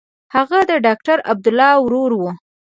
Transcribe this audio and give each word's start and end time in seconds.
هغه 0.35 0.59
د 0.69 0.71
ډاکټر 0.85 1.17
عبدالله 1.31 1.71
ورور 1.83 2.11
و. 2.15 2.21